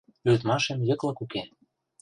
—Лӱдмашем 0.27 0.79
йыклык 0.87 1.19
уке. 1.23 1.43